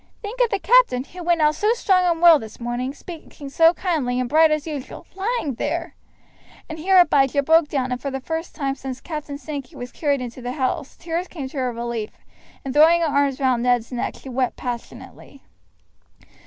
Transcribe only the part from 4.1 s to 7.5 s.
bright just as usual, lying there!" and here Abijah